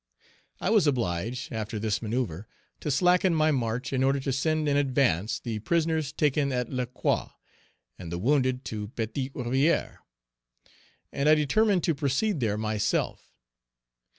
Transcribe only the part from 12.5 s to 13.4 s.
myself.